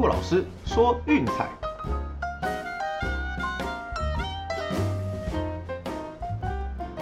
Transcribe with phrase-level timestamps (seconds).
[0.00, 1.46] 骆老师说运彩。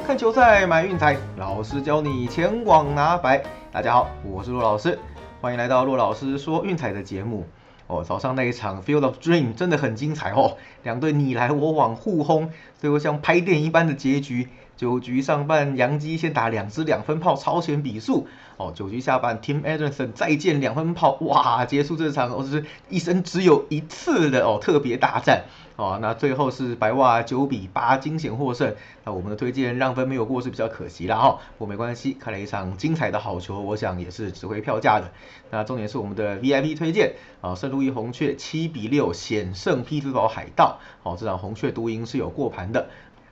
[0.04, 3.40] 看球赛买运彩，老师教你前往拿白。
[3.70, 4.98] 大家好，我是骆老师，
[5.40, 7.46] 欢迎来到骆老师说运彩的节目。
[7.86, 14.48] 哦，早上那一场 Field of Dream 真的很精彩哦，两队你来我往互轰，最后像拍电一般的结局。
[14.78, 18.28] 九局上半，杨基先打两支两分炮，超前比数。
[18.56, 25.44] 哦，九局下半，Tim Anderson 再见两分炮，哇，结束这场哦，是一生只有一次的哦特别大战。
[25.76, 28.74] 哦，那最后是白袜九比八惊险获胜。
[29.04, 35.12] 那我们的推荐让分没有过是比较可惜了哈，不过没关系，看了一场精彩的好球，我想也是值回票价的。
[35.50, 40.78] 那重点是我们的 VIP 推荐啊，圣路易红雀七比六险胜匹兹堡海盗。
[41.04, 42.88] 哦，这场红雀独赢是有过盘的。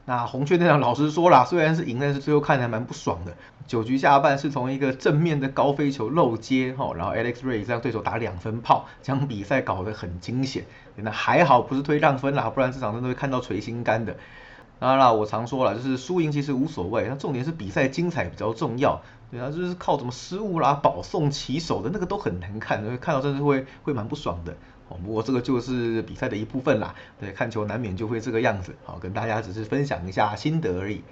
[0.06, 3.34] 那红雀那场老实说啦，虽然是赢，但是最后看还蛮不爽的。
[3.66, 10.64] 九局下半是从一个正面的高飞球漏接哈，然后 Alex Ray 让对手打两分炮，将比赛搞得很惊险。
[10.94, 14.16] 那还好不是推让分啦，不然这场真的会看到垂心肝的。
[14.78, 19.00] 当然啦，我常说了，就是输赢其实无所谓，那重点是比赛精彩比较重要。
[19.30, 24.54] 对啊，就是靠什么失误啦、保送起手的那个都很难看，看到真的会会蛮不爽的。
[24.88, 28.76] 哦，不过这个就是比赛的一部分啦，对，看球难免就会这个样子。
[28.84, 31.02] 好，跟大家只是分享一下心得而已。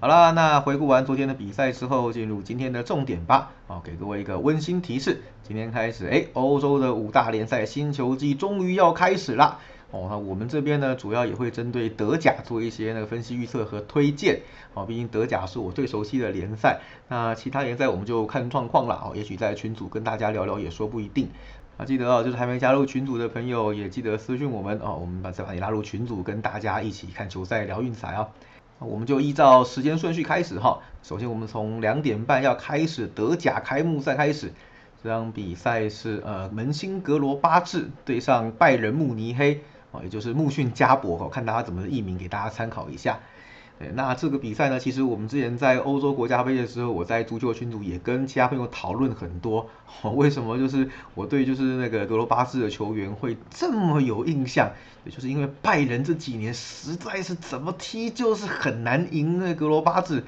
[0.00, 3.50] 好啦，那回顾完昨天的比赛之后，进入今天的重点吧。
[3.66, 9.58] 好，给各位一个温馨提示，今天开始，哎，欧洲的五大联赛新球季终于要开始啦。
[9.92, 14.40] 哦，那我们这边呢，主要也会针对德甲做一些那个分析预测和推荐。
[14.74, 18.94] 哦，毕竟德甲是我最熟悉的联赛，那其他联赛我们就看状况了。
[19.04, 21.28] 哦，也许在群组跟大家聊聊也说不一定。
[21.76, 28.28] 啊，记得啊，就是还没加入群组的朋友也记得私讯我们哦，我们把再把你拉入群组，跟大家一起看球赛聊运彩啊。
[28.78, 30.80] 我们就依照时间顺序开始哈。
[31.02, 34.52] 首先我们从两点半要开始德甲开幕赛开始。
[35.04, 39.60] 这场比赛是呃门兴格罗巴治对上拜仁慕尼黑。
[39.92, 43.20] 哦，也就是穆逊加博哈，看大家怎么译名给大家参考一下。
[43.94, 49.68] 那这个比赛呢，其实我们之前在欧洲国家杯的时候，我在足球群组也跟其他朋友讨论很多。
[50.02, 54.70] 哦为什么就是我对就是那个格罗巴斯的球员会这么有印象？
[55.10, 60.24] 就是因为拜仁这几年实在是怎么踢就是很难赢那格罗巴斯。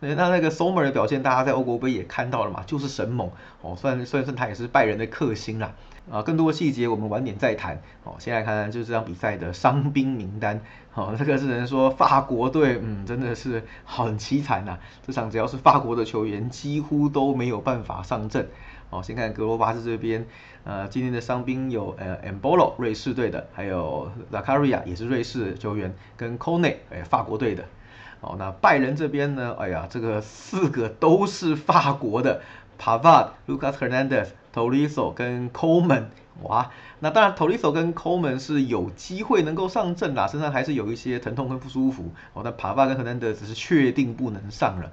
[0.00, 3.30] 那那个 Sommer 的表现，大家在欧国杯也看到了嘛，就是神猛
[3.62, 3.74] 哦。
[3.76, 5.72] 算算算，他也是拜仁的克星啦。
[6.10, 7.82] 啊，更多的细节我们晚点再谈。
[8.04, 10.60] 哦，先来看看就是这场比赛的伤兵名单。
[10.94, 14.78] 哦，这个是人说法国队，嗯，真的是很凄惨呐。
[15.06, 18.48] 这场只要是法国的球员，几乎都没有办法上阵。
[18.90, 20.24] 哦，先看格罗巴斯这边，
[20.64, 27.64] 呃，今天的伤兵有呃 Embolo 瑞士队的，还有 Zakaria 也是瑞士球员，跟 Kone 哎法国队的。
[28.20, 32.42] 哦，那拜仁这边呢，哎呀，这个四个都是法国的
[32.80, 34.28] ，Pavard、Lucas Hernandez。
[34.50, 36.04] Tolisso 跟 Coleman，
[36.42, 42.10] 哇，那当然 Tolisso 跟 Coleman 是有机会能够上阵啦，身上还是有一些疼痛跟不舒服。
[42.32, 44.90] 哦，那帕巴跟 Hernandez 只是确定不能上了。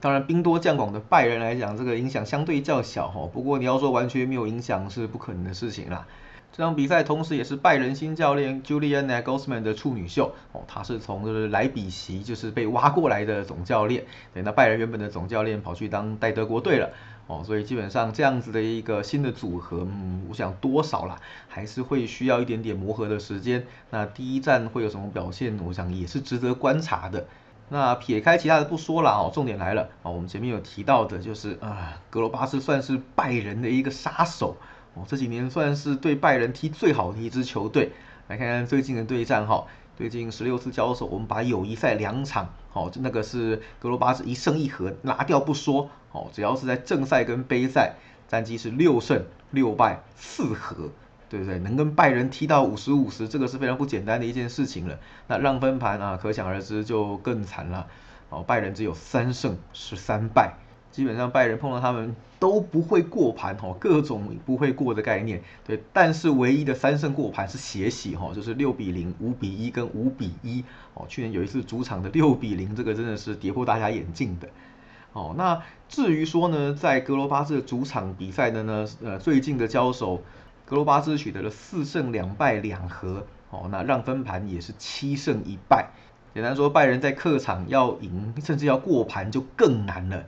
[0.00, 3.26] 当然兵多将广的拜仁来讲，这个影响相对较小哈。
[3.32, 6.04] 不过你要说完全没有影响是不可能的事情啦。
[6.52, 14.04] 这场比赛同时也是拜仁新教练 Julian Nagelsmann 的处女秀哦，他是从就是莱比锡就是被挖过来的总教练。
[14.32, 16.90] 对，那拜仁原本的总教练跑去当带德国队了。
[17.26, 21.16] 哦，所以基本上这样子的一个新的组合，嗯，我想多少啦，
[21.48, 23.66] 还是会需要一点点磨合的时间。
[23.90, 27.26] 那第一站会有什么表现，我想也是值得观察的。
[27.68, 34.56] 那撇开其他的不说了哦，重点来了哦，我们前面有提到的就是啊，格罗巴斯算是拜仁的一个杀手
[34.96, 37.92] 哦，这几年算是对拜仁踢最好的一支球队。
[38.26, 39.66] 来看看最近的对战哈。
[39.96, 47.94] 最近十六次交手，我们把友谊赛两场，好，那个是格罗巴是一胜一和拿掉不说，哦，只要是在正赛跟杯赛，
[48.28, 50.90] 战绩是六胜六败四和，
[51.30, 51.58] 对不对？
[51.60, 54.98] 能跟拜仁踢到五十五十，这个是非常不简单的一件事情了。
[55.28, 57.86] 那让分盘啊，可想而知就更惨了，
[58.28, 60.56] 哦，拜仁只有三胜十三败。
[60.96, 65.82] 基本上拜仁碰到他们都不会过盘哈，各种不会过的概念，对。
[65.92, 71.04] 但是唯一的三胜过盘是血洗哈，就是六比零、五比一跟五比一哦。
[71.06, 74.48] 去年有一次主场的六比零，这个真的是跌破大家眼镜的
[75.12, 75.34] 哦。
[75.36, 80.22] 那至于说呢，在格罗巴斯的主场比赛的呢，呃，最近的交手，
[80.64, 85.90] 格罗巴斯取得了四胜两败两和哦，那让分盘也是七胜一败。
[86.32, 90.24] 简单说，拜仁在客场要赢，甚至要过盘就更难了。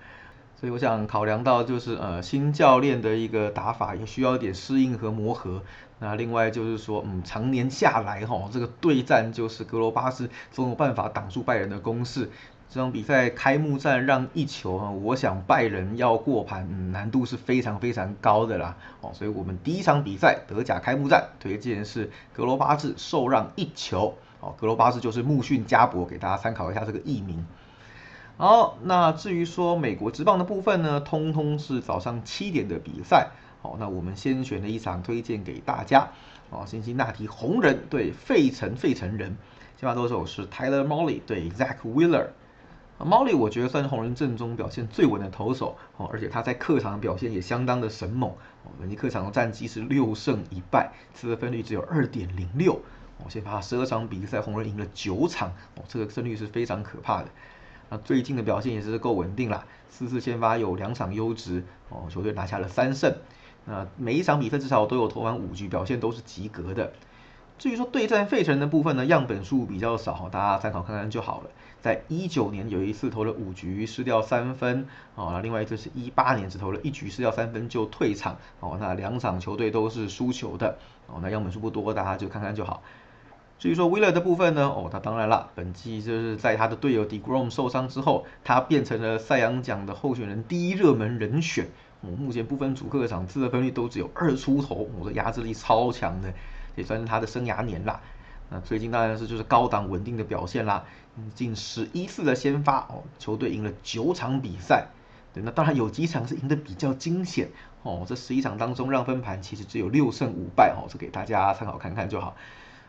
[0.61, 5.63] 所以我想考量到就是呃新教练的一个打法也需要一点适应和磨合。
[6.01, 12.29] 那另外就是说嗯常年下来哈这个对战就是格罗巴斯总有办法挡住拜仁的攻势。
[12.69, 18.77] 这场比赛开幕战让一球啊，我想拜仁要过盘嗯难度是非常非常高的啦。
[19.01, 24.19] 哦，所以我们第一场比赛德甲开幕战推荐是格罗巴斯受让一球。
[24.41, 27.47] 哦，格罗巴斯就是穆逊加博，给大家参考一下这个译名。
[28.41, 33.31] 好，那至于说美国职棒的部分呢，通通是早上七点的比赛。
[33.63, 36.11] 好，那我们先选了一场推荐给大家。
[36.51, 39.37] 哦，辛辛那提红人对费城费城人，
[39.77, 42.29] 先发投手是 Tyler Molly 对 Zach Wheeler。
[43.01, 48.31] Molly 我觉得算是红人阵中表现最稳的投手，哦，而且他在客场的表现也相当的神猛。
[48.31, 52.75] 哦，本季客场的战绩是六胜一败，次得分率只有二点零六。
[53.19, 57.29] 哦，先发十二场比赛，红人赢了九场，哦，这个胜率是非常可怕的。
[57.91, 63.17] 那最近的表现也是够稳定啦，四次先发有两场优质，哦，球队拿下了三胜。
[63.65, 66.93] 那每一场比赛至少都有投完五局，表现都是及格的。
[67.59, 71.51] 至于说对战费城的部分呢，样本数比较少，大家参考看看就好了。
[71.81, 82.83] 在一九年有一次投了五局失掉三分，哦，另外一次是一八年只投了一局失掉三分就退场，哦，那两场球队都是输球的，哦，那样本数不多，大家就看看就好。
[83.59, 91.67] 至于说威勒的部分呢，哦，他当然了，本季就是在他的队友 Degrom 受伤之后，他变成了赛扬奖的候选人第一热门人选。
[92.01, 96.33] 哦，目前不分主客场自得分率都只有二出头，我的压制力超强的，
[96.77, 98.01] 也算是他的生涯年啦。
[98.49, 100.85] 那最近当然是就是高档稳定的表现啦，
[101.35, 104.87] 近十一次的先发哦，球队赢了九场比赛，
[105.35, 107.49] 对，那当然有几场是赢得比较惊险
[107.83, 112.37] 哦，这十一场当中让分盘其实只有六胜五败哦，这给大家参考看看就好。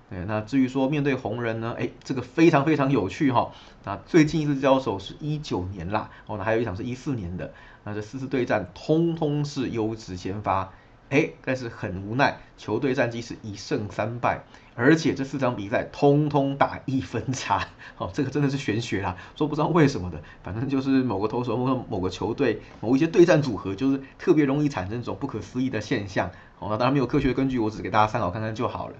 [0.09, 3.51] 对，那至于说面对红人呢，哎，这个非常非常有趣哈，
[3.83, 7.53] 那最近一次交手是一九年啦，哦，那还有一场是一四年的，
[7.83, 10.71] 那这四次对战通通是优质先发。
[11.09, 14.43] 哎，但是很无奈，球队战绩是一胜三败，
[14.75, 17.67] 而且这四场比赛通通打一分差，
[17.97, 26.29] 哦，这个真的是玄学啦，说不知道为什么的，反正就是某个投手或者某个球队某一些对战组合，就是特别容易产生这种不可思议的现象。
[26.59, 28.93] 哦，那当然没有科学根据，我只给大家参考看看就好了。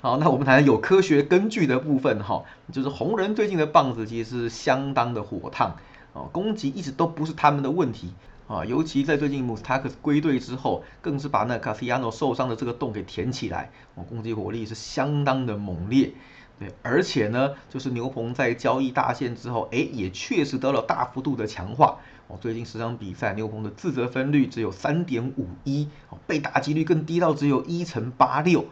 [0.00, 5.76] 好，那我们谈有科学根据的部分哈，就是红人最近的棒子其实是相当的火烫，
[6.12, 8.12] 哦，攻击一直都不是他们的问题。
[8.46, 16.12] 啊，尤其在最近穆斯塔克归队之后，更是把那卡西亚诺受伤的这个洞给填起来，哦，攻击火力是相当的猛烈，
[16.60, 21.96] 对，而且呢，就是牛棚在交易大线之后，哎，也确实得了大幅度的强化，
[22.28, 28.66] 哦，最近十场比赛牛棚的自责分率只有三点五一，哦，被打击率更低到只有一乘八六，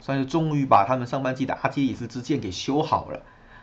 [0.00, 3.22] 算是终于把他们上半季的阿基里斯之剑给修好了。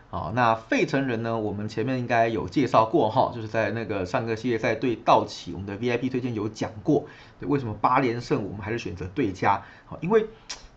[0.09, 1.39] 好，那费城人呢？
[1.39, 7.05] 我们前面应该有介绍过哈，就是在那个上个系列赛对道奇，我们的 VIP 推荐有讲过，
[7.39, 9.63] 对，为什么八连胜我们还是选择对家？
[9.87, 10.27] 好，因为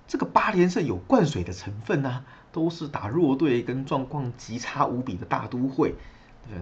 [0.08, 5.94] 这个八连胜有灌水的成分呢，都是打弱队跟状况极差无比的大都会，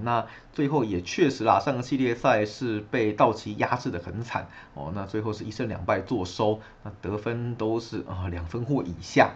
[0.03, 9.35] 那最后也确实啦，上个系列赛是被道奇压制的很惨哦，那最后是一胜两败坐收，那得分都是啊两分或以下。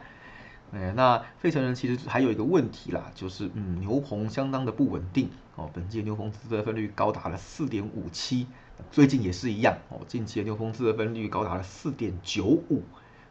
[0.70, 5.30] 哎，那费城人其实还有一个问题啦，就是嗯牛棚相当的不稳定。
[5.56, 8.46] 哦，本届牛棚自得分率高达了四点五七，
[8.92, 9.78] 最近也是一样。
[9.88, 12.82] 哦，近期的牛棚自得分率高达了四点九五，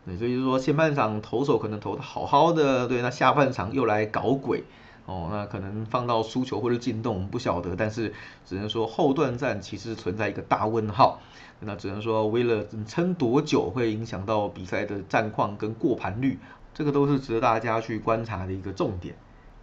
[0.05, 4.63] 对，所以就说前半场投手可能投的好好的，对，那下半场又来搞鬼
[5.07, 8.13] 哦，那可能放到输球或者进洞我们不晓得，但是
[8.45, 11.19] 只能说后段战其实存在一个大问号，
[11.59, 16.37] 那只能说为了撑多久会影响到比赛的战况跟过盘率。
[16.73, 19.15] 这个都是值得大家去观察的一个重点，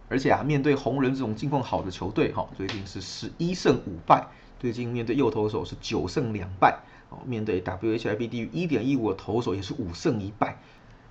[0.09, 4.27] 而且啊，面对红人这种境况好的球队，哈，最近是十一胜五败，
[4.59, 6.77] 最近面对右投手是九胜两败，
[7.09, 10.57] 哦，面对 WHIP 低于一点一五的投手也是五胜一败，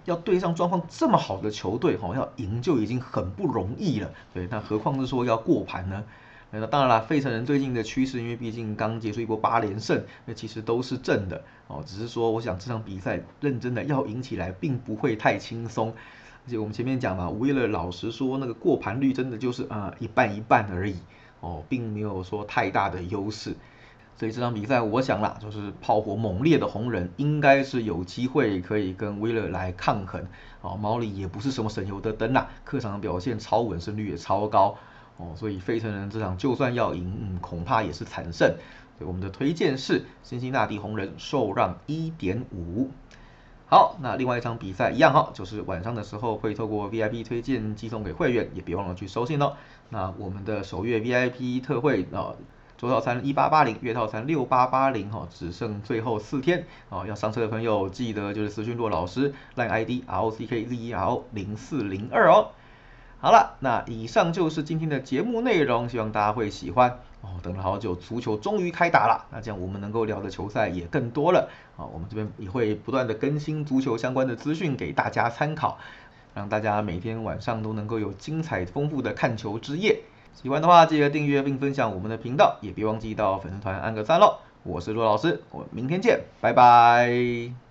[0.04, 6.04] 要对上状况这么好的球队，哈，要赢就已经很不容易了，对，那何况是说要过盘呢？
[6.56, 11.82] 那当然了，费城人最近的趋势，因为毕竟刚结束一波八连胜，那其实都是正的哦。
[11.84, 15.92] 只是说，我想这场比赛认真的要赢起来，并不会太轻松。
[16.46, 20.94] 而且我们前面讲嘛，为了老实说，那个过盘率真的就是啊一半一半而已
[21.40, 23.56] 哦，并没有说太大的优势。
[24.16, 30.24] 所以这场比赛，我想啦，就是炮火猛烈的红人应该是有机会可以跟威勒来抗衡
[30.60, 30.76] 哦。
[30.76, 34.76] 毛里也不是什么省油的灯啦，客场表现超稳，胜率也超高。
[35.16, 38.56] 哦，所以费城人这场就算要赢，嗯，恐怕也是惨胜。
[38.98, 42.90] 所以我们的推荐是辛辛那提红人受让一点五。
[43.66, 49.54] 好，那另外一场比赛一样哈，就是晚上的时候会透过 VIP 推荐寄送给会员，也别忘了去收信哦。
[49.88, 52.34] 那我们的首月 VIP 特惠啊，
[52.84, 62.48] 周套餐一八八零，月套餐六八八零哈，只剩最后四天哦，要上车的朋友记得就是私讯骆老师，，line ID R O C K Z E R 零四零二哦。
[63.20, 66.98] 好了，那以上就是今天的节目内容，希望大家会喜欢。
[67.22, 71.48] 哦，等了好久，足球终于开打了，那这样我们能够聊的球赛也更多了。
[71.78, 75.78] 啊，我们这边也会不断的更新足球相关的资讯给大家参考，
[76.34, 80.02] 让大家每天晚上都能够有精彩丰富的看球之夜。
[80.34, 84.38] 喜欢的话，记得订阅并分享我们的频道，也别忘记到粉丝团按个赞喽。
[84.62, 87.63] 我是陆老师，我们明天见，拜拜。